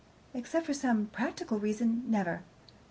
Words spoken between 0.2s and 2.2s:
"Except for some practical reason